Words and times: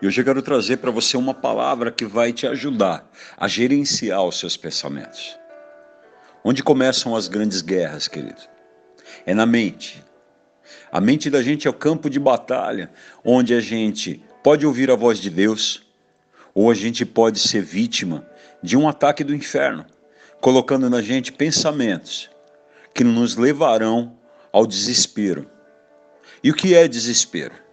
E 0.00 0.06
hoje 0.06 0.20
eu 0.20 0.24
quero 0.24 0.42
trazer 0.42 0.76
para 0.76 0.90
você 0.90 1.16
uma 1.16 1.32
palavra 1.32 1.90
que 1.90 2.04
vai 2.04 2.32
te 2.32 2.46
ajudar 2.46 3.10
a 3.36 3.48
gerenciar 3.48 4.22
os 4.22 4.38
seus 4.38 4.56
pensamentos. 4.56 5.38
Onde 6.44 6.62
começam 6.62 7.16
as 7.16 7.28
grandes 7.28 7.62
guerras, 7.62 8.06
querido? 8.06 8.42
É 9.24 9.32
na 9.32 9.46
mente. 9.46 10.04
A 10.92 11.00
mente 11.00 11.30
da 11.30 11.42
gente 11.42 11.66
é 11.66 11.70
o 11.70 11.74
campo 11.74 12.10
de 12.10 12.20
batalha, 12.20 12.90
onde 13.24 13.54
a 13.54 13.60
gente 13.60 14.22
pode 14.42 14.66
ouvir 14.66 14.90
a 14.90 14.96
voz 14.96 15.18
de 15.18 15.30
Deus, 15.30 15.82
ou 16.54 16.70
a 16.70 16.74
gente 16.74 17.06
pode 17.06 17.38
ser 17.38 17.62
vítima 17.62 18.26
de 18.62 18.76
um 18.76 18.88
ataque 18.88 19.24
do 19.24 19.34
inferno, 19.34 19.86
colocando 20.40 20.90
na 20.90 21.00
gente 21.00 21.32
pensamentos 21.32 22.30
que 22.94 23.02
nos 23.02 23.36
levarão 23.36 24.16
ao 24.52 24.66
desespero. 24.66 25.50
E 26.44 26.50
o 26.50 26.54
que 26.54 26.74
é 26.74 26.86
desespero? 26.86 27.65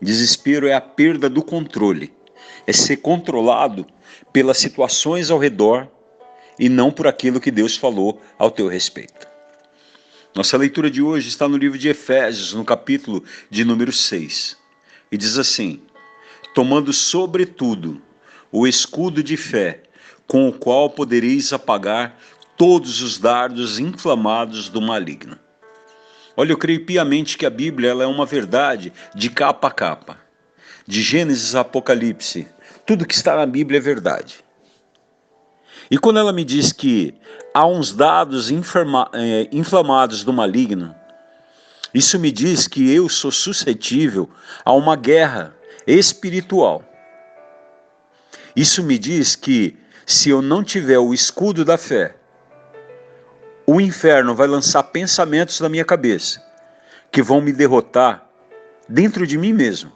Desespero 0.00 0.68
é 0.68 0.74
a 0.74 0.80
perda 0.80 1.28
do 1.28 1.42
controle, 1.42 2.12
é 2.66 2.72
ser 2.72 2.98
controlado 2.98 3.86
pelas 4.32 4.58
situações 4.58 5.30
ao 5.30 5.38
redor 5.38 5.88
e 6.58 6.68
não 6.68 6.90
por 6.90 7.06
aquilo 7.06 7.40
que 7.40 7.50
Deus 7.50 7.76
falou 7.76 8.20
ao 8.38 8.50
teu 8.50 8.68
respeito. 8.68 9.26
Nossa 10.34 10.56
leitura 10.58 10.90
de 10.90 11.00
hoje 11.00 11.28
está 11.28 11.48
no 11.48 11.56
livro 11.56 11.78
de 11.78 11.88
Efésios, 11.88 12.52
no 12.52 12.64
capítulo 12.64 13.24
de 13.48 13.64
número 13.64 13.90
6, 13.90 14.56
e 15.10 15.16
diz 15.16 15.38
assim: 15.38 15.80
Tomando 16.54 16.92
sobretudo 16.92 18.02
o 18.52 18.66
escudo 18.66 19.22
de 19.22 19.36
fé, 19.36 19.82
com 20.26 20.48
o 20.48 20.52
qual 20.52 20.90
podereis 20.90 21.52
apagar 21.54 22.18
todos 22.56 23.00
os 23.00 23.18
dardos 23.18 23.78
inflamados 23.78 24.68
do 24.68 24.80
maligno. 24.80 25.38
Olha, 26.36 26.52
eu 26.52 26.58
creio 26.58 26.84
piamente 26.84 27.38
que 27.38 27.46
a 27.46 27.50
Bíblia 27.50 27.90
ela 27.90 28.04
é 28.04 28.06
uma 28.06 28.26
verdade 28.26 28.92
de 29.14 29.30
capa 29.30 29.68
a 29.68 29.70
capa. 29.70 30.18
De 30.86 31.02
Gênesis 31.02 31.54
a 31.54 31.60
Apocalipse, 31.60 32.46
tudo 32.84 33.06
que 33.06 33.14
está 33.14 33.34
na 33.36 33.46
Bíblia 33.46 33.78
é 33.78 33.80
verdade. 33.80 34.44
E 35.90 35.98
quando 35.98 36.18
ela 36.18 36.32
me 36.32 36.44
diz 36.44 36.72
que 36.72 37.14
há 37.54 37.66
uns 37.66 37.92
dados 37.92 38.50
é, 38.50 39.48
inflamados 39.50 40.22
do 40.22 40.32
maligno, 40.32 40.94
isso 41.94 42.18
me 42.18 42.30
diz 42.30 42.68
que 42.68 42.92
eu 42.92 43.08
sou 43.08 43.32
suscetível 43.32 44.28
a 44.64 44.72
uma 44.72 44.94
guerra 44.94 45.56
espiritual. 45.86 46.84
Isso 48.54 48.82
me 48.82 48.98
diz 48.98 49.34
que 49.34 49.76
se 50.04 50.28
eu 50.30 50.42
não 50.42 50.62
tiver 50.62 50.98
o 50.98 51.14
escudo 51.14 51.64
da 51.64 51.78
fé, 51.78 52.16
o 53.76 53.80
inferno 53.80 54.34
vai 54.34 54.46
lançar 54.46 54.82
pensamentos 54.84 55.60
na 55.60 55.68
minha 55.68 55.84
cabeça 55.84 56.42
que 57.12 57.22
vão 57.22 57.42
me 57.42 57.52
derrotar 57.52 58.26
dentro 58.88 59.26
de 59.26 59.36
mim 59.36 59.52
mesmo. 59.52 59.92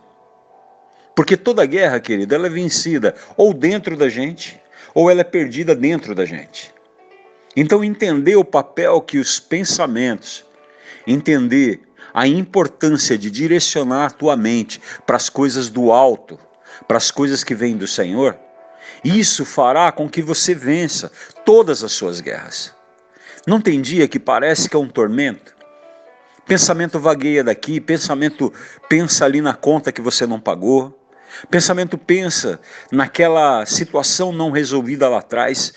Porque 1.16 1.34
toda 1.34 1.64
guerra, 1.64 1.98
querida, 1.98 2.34
ela 2.34 2.46
é 2.46 2.50
vencida 2.50 3.14
ou 3.38 3.54
dentro 3.54 3.96
da 3.96 4.10
gente, 4.10 4.60
ou 4.92 5.10
ela 5.10 5.22
é 5.22 5.24
perdida 5.24 5.74
dentro 5.74 6.14
da 6.14 6.26
gente. 6.26 6.74
Então, 7.56 7.82
entender 7.82 8.36
o 8.36 8.44
papel 8.44 9.00
que 9.00 9.18
os 9.18 9.40
pensamentos, 9.40 10.44
entender 11.06 11.80
a 12.12 12.26
importância 12.26 13.16
de 13.16 13.30
direcionar 13.30 14.06
a 14.06 14.10
tua 14.10 14.36
mente 14.36 14.78
para 15.06 15.16
as 15.16 15.30
coisas 15.30 15.70
do 15.70 15.90
alto, 15.90 16.38
para 16.86 16.98
as 16.98 17.10
coisas 17.10 17.42
que 17.42 17.54
vêm 17.54 17.78
do 17.78 17.86
Senhor, 17.86 18.38
isso 19.02 19.46
fará 19.46 19.90
com 19.90 20.06
que 20.06 20.20
você 20.20 20.54
vença 20.54 21.10
todas 21.46 21.82
as 21.82 21.92
suas 21.92 22.20
guerras. 22.20 22.78
Não 23.46 23.60
tem 23.60 23.80
dia 23.80 24.06
que 24.06 24.19
parece 24.19 24.69
que 24.69 24.77
é 24.77 24.78
um 24.78 24.88
tormento? 24.88 25.55
Pensamento 26.46 26.98
vagueia 26.98 27.42
daqui, 27.42 27.80
pensamento 27.80 28.53
pensa 28.88 29.25
ali 29.25 29.41
na 29.41 29.54
conta 29.54 29.92
que 29.92 30.00
você 30.00 30.26
não 30.26 30.41
pagou, 30.41 30.98
pensamento 31.50 31.97
pensa 31.97 32.60
naquela 32.91 33.64
situação 33.64 34.32
não 34.32 34.50
resolvida 34.50 35.09
lá 35.09 35.19
atrás, 35.19 35.72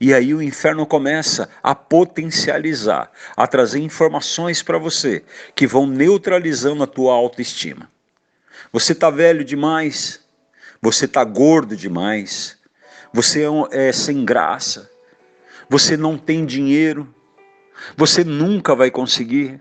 e 0.00 0.12
aí 0.12 0.34
o 0.34 0.42
inferno 0.42 0.86
começa 0.86 1.48
a 1.62 1.74
potencializar, 1.74 3.10
a 3.36 3.46
trazer 3.46 3.80
informações 3.80 4.62
para 4.62 4.78
você 4.78 5.22
que 5.54 5.66
vão 5.66 5.86
neutralizando 5.86 6.82
a 6.82 6.86
tua 6.86 7.14
autoestima. 7.14 7.88
Você 8.72 8.92
está 8.92 9.08
velho 9.08 9.44
demais, 9.44 10.20
você 10.82 11.04
está 11.04 11.22
gordo 11.22 11.76
demais, 11.76 12.58
você 13.12 13.44
é, 13.44 13.88
é 13.88 13.92
sem 13.92 14.24
graça, 14.24 14.90
você 15.68 15.96
não 15.96 16.16
tem 16.16 16.44
dinheiro, 16.44 17.12
você 17.96 18.24
nunca 18.24 18.74
vai 18.74 18.90
conseguir. 18.90 19.60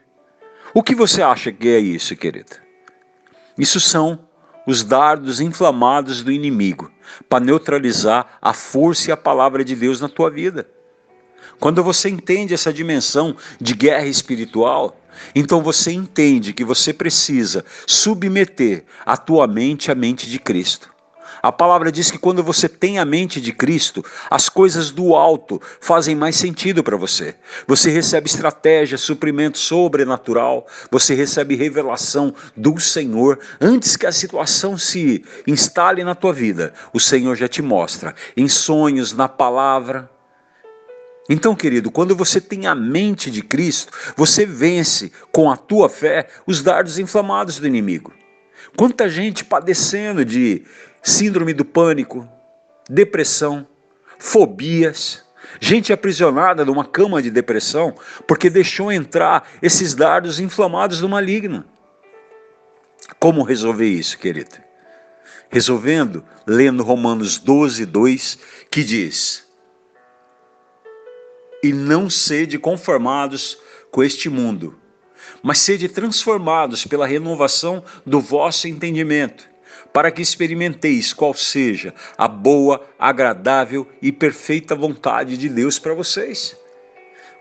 O 0.73 0.81
que 0.81 0.95
você 0.95 1.21
acha 1.21 1.51
que 1.51 1.67
é 1.67 1.79
isso, 1.79 2.15
querida? 2.15 2.57
Isso 3.57 3.79
são 3.79 4.19
os 4.65 4.83
dardos 4.83 5.39
inflamados 5.39 6.23
do 6.23 6.31
inimigo 6.31 6.91
para 7.27 7.43
neutralizar 7.43 8.37
a 8.41 8.53
força 8.53 9.09
e 9.09 9.11
a 9.11 9.17
palavra 9.17 9.63
de 9.63 9.75
Deus 9.75 9.99
na 9.99 10.09
tua 10.09 10.29
vida. 10.29 10.67
Quando 11.59 11.83
você 11.83 12.09
entende 12.09 12.53
essa 12.53 12.73
dimensão 12.73 13.35
de 13.59 13.73
guerra 13.73 14.05
espiritual, 14.05 14.99
então 15.35 15.61
você 15.61 15.91
entende 15.91 16.53
que 16.53 16.63
você 16.63 16.93
precisa 16.93 17.63
submeter 17.85 18.85
a 19.05 19.15
tua 19.15 19.47
mente 19.47 19.91
à 19.91 19.95
mente 19.95 20.29
de 20.29 20.39
Cristo. 20.39 20.92
A 21.41 21.51
palavra 21.51 21.91
diz 21.91 22.11
que 22.11 22.17
quando 22.17 22.44
você 22.44 22.69
tem 22.69 22.99
a 22.99 23.05
mente 23.05 23.41
de 23.41 23.51
Cristo, 23.51 24.03
as 24.29 24.49
coisas 24.49 24.91
do 24.91 25.16
alto 25.16 25.61
fazem 25.79 26.16
mais 26.16 26.35
sentido 26.35 26.83
para 26.83 26.97
você. 26.97 27.35
Você 27.67 27.89
recebe 27.89 28.27
estratégia, 28.27 28.97
suprimento 28.97 29.57
sobrenatural, 29.57 30.67
você 30.91 31.13
recebe 31.13 31.55
revelação 31.55 32.33
do 32.55 32.79
Senhor 32.79 33.39
antes 33.59 33.95
que 33.95 34.05
a 34.05 34.11
situação 34.11 34.77
se 34.77 35.23
instale 35.47 36.03
na 36.03 36.16
tua 36.16 36.33
vida. 36.33 36.73
O 36.94 36.99
Senhor 36.99 37.35
já 37.35 37.47
te 37.47 37.61
mostra 37.61 38.15
em 38.35 38.47
sonhos, 38.47 39.13
na 39.13 39.27
palavra. 39.27 40.09
Então, 41.29 41.55
querido, 41.55 41.89
quando 41.89 42.15
você 42.15 42.41
tem 42.41 42.67
a 42.67 42.75
mente 42.75 43.31
de 43.31 43.41
Cristo, 43.41 43.94
você 44.15 44.45
vence 44.45 45.11
com 45.31 45.50
a 45.50 45.55
tua 45.55 45.88
fé 45.88 46.27
os 46.45 46.61
dardos 46.61 47.00
inflamados 47.00 47.59
do 47.59 47.67
inimigo. 47.67 48.13
Quanta 48.75 49.07
gente 49.07 49.45
padecendo 49.45 50.25
de 50.25 50.63
síndrome 51.03 51.53
do 51.53 51.65
pânico, 51.65 52.27
depressão, 52.89 53.67
fobias, 54.17 55.23
gente 55.59 55.91
aprisionada 55.91 56.63
numa 56.63 56.85
cama 56.85 57.21
de 57.21 57.29
depressão 57.29 57.93
porque 58.25 58.49
deixou 58.49 58.91
entrar 58.91 59.49
esses 59.61 59.93
dardos 59.93 60.39
inflamados 60.39 61.01
do 61.01 61.09
maligno. 61.09 61.65
Como 63.19 63.43
resolver 63.43 63.87
isso, 63.87 64.17
querido? 64.17 64.55
Resolvendo, 65.49 66.23
lendo 66.47 66.83
Romanos 66.83 67.37
12, 67.37 67.85
2, 67.85 68.39
que 68.71 68.83
diz: 68.83 69.47
E 71.61 71.71
não 71.71 72.09
sede 72.09 72.57
conformados 72.57 73.57
com 73.91 74.03
este 74.03 74.29
mundo, 74.29 74.79
mas 75.43 75.59
sede 75.59 75.87
transformados 75.87 76.85
pela 76.85 77.05
renovação 77.05 77.83
do 78.05 78.19
vosso 78.19 78.67
entendimento, 78.67 79.47
para 79.93 80.11
que 80.11 80.21
experimenteis 80.21 81.13
qual 81.13 81.35
seja 81.35 81.93
a 82.17 82.27
boa, 82.27 82.83
agradável 82.97 83.87
e 84.01 84.11
perfeita 84.11 84.75
vontade 84.75 85.37
de 85.37 85.47
Deus 85.47 85.77
para 85.77 85.93
vocês. 85.93 86.57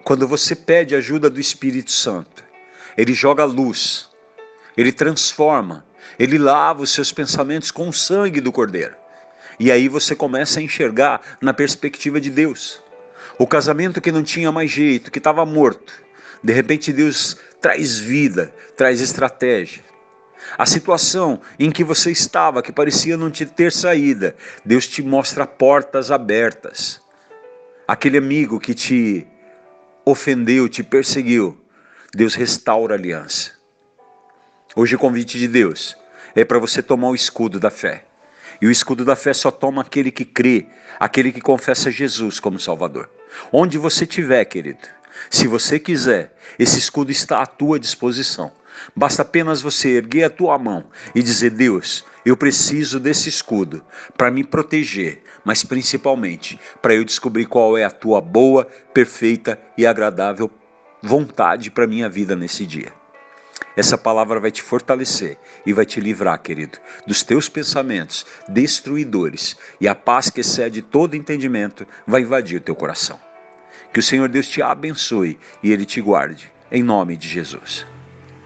Quando 0.04 0.28
você 0.28 0.54
pede 0.54 0.94
ajuda 0.94 1.30
do 1.30 1.40
Espírito 1.40 1.90
Santo, 1.90 2.44
ele 2.96 3.14
joga 3.14 3.44
luz, 3.44 4.10
ele 4.76 4.92
transforma, 4.92 5.86
ele 6.18 6.36
lava 6.36 6.82
os 6.82 6.90
seus 6.90 7.10
pensamentos 7.10 7.70
com 7.70 7.88
o 7.88 7.92
sangue 7.92 8.40
do 8.40 8.52
Cordeiro. 8.52 8.94
E 9.58 9.70
aí 9.70 9.88
você 9.88 10.14
começa 10.14 10.60
a 10.60 10.62
enxergar 10.62 11.38
na 11.40 11.54
perspectiva 11.54 12.20
de 12.20 12.30
Deus. 12.30 12.82
O 13.38 13.46
casamento 13.46 14.00
que 14.00 14.12
não 14.12 14.22
tinha 14.22 14.52
mais 14.52 14.70
jeito, 14.70 15.10
que 15.10 15.18
estava 15.18 15.46
morto, 15.46 15.92
de 16.42 16.52
repente 16.52 16.92
Deus 16.92 17.36
traz 17.60 17.98
vida, 17.98 18.52
traz 18.76 19.00
estratégia. 19.00 19.91
A 20.58 20.66
situação 20.66 21.40
em 21.58 21.70
que 21.70 21.84
você 21.84 22.10
estava, 22.10 22.62
que 22.62 22.72
parecia 22.72 23.16
não 23.16 23.30
te 23.30 23.46
ter 23.46 23.72
saída, 23.72 24.36
Deus 24.64 24.86
te 24.86 25.02
mostra 25.02 25.46
portas 25.46 26.10
abertas. 26.10 27.00
Aquele 27.86 28.18
amigo 28.18 28.60
que 28.60 28.74
te 28.74 29.26
ofendeu, 30.04 30.68
te 30.68 30.82
perseguiu, 30.82 31.58
Deus 32.14 32.34
restaura 32.34 32.94
a 32.94 32.98
aliança. 32.98 33.52
Hoje 34.74 34.96
o 34.96 34.98
convite 34.98 35.38
de 35.38 35.48
Deus 35.48 35.96
é 36.34 36.44
para 36.44 36.58
você 36.58 36.82
tomar 36.82 37.08
o 37.08 37.14
escudo 37.14 37.60
da 37.60 37.70
fé. 37.70 38.04
E 38.60 38.66
o 38.66 38.70
escudo 38.70 39.04
da 39.04 39.16
fé 39.16 39.32
só 39.32 39.50
toma 39.50 39.82
aquele 39.82 40.10
que 40.10 40.24
crê, 40.24 40.66
aquele 40.98 41.32
que 41.32 41.40
confessa 41.40 41.90
Jesus 41.90 42.38
como 42.38 42.60
Salvador. 42.60 43.10
Onde 43.52 43.76
você 43.76 44.04
estiver, 44.04 44.44
querido, 44.44 44.86
se 45.30 45.46
você 45.46 45.78
quiser, 45.78 46.34
esse 46.58 46.78
escudo 46.78 47.10
está 47.10 47.42
à 47.42 47.46
tua 47.46 47.78
disposição. 47.78 48.52
Basta 48.94 49.22
apenas 49.22 49.62
você 49.62 49.96
erguer 49.96 50.24
a 50.24 50.30
tua 50.30 50.58
mão 50.58 50.84
e 51.14 51.22
dizer: 51.22 51.50
Deus, 51.50 52.04
eu 52.24 52.36
preciso 52.36 53.00
desse 53.00 53.28
escudo 53.28 53.84
para 54.16 54.30
me 54.30 54.44
proteger, 54.44 55.22
mas 55.44 55.64
principalmente 55.64 56.58
para 56.80 56.94
eu 56.94 57.04
descobrir 57.04 57.46
qual 57.46 57.76
é 57.76 57.84
a 57.84 57.90
tua 57.90 58.20
boa, 58.20 58.66
perfeita 58.94 59.58
e 59.76 59.86
agradável 59.86 60.50
vontade 61.02 61.70
para 61.70 61.86
minha 61.86 62.08
vida 62.08 62.36
nesse 62.36 62.64
dia. 62.64 62.92
Essa 63.76 63.96
palavra 63.96 64.38
vai 64.38 64.50
te 64.50 64.62
fortalecer 64.62 65.38
e 65.64 65.72
vai 65.72 65.86
te 65.86 65.98
livrar, 65.98 66.38
querido, 66.40 66.78
dos 67.06 67.22
teus 67.22 67.48
pensamentos 67.48 68.26
destruidores. 68.48 69.56
E 69.80 69.88
a 69.88 69.94
paz 69.94 70.28
que 70.28 70.40
excede 70.40 70.82
todo 70.82 71.16
entendimento 71.16 71.86
vai 72.06 72.22
invadir 72.22 72.58
o 72.58 72.60
teu 72.60 72.76
coração. 72.76 73.18
Que 73.92 74.00
o 74.00 74.02
Senhor 74.02 74.28
Deus 74.28 74.46
te 74.46 74.60
abençoe 74.60 75.38
e 75.62 75.72
Ele 75.72 75.84
te 75.84 76.00
guarde. 76.00 76.52
Em 76.70 76.82
nome 76.82 77.16
de 77.16 77.28
Jesus. 77.28 77.86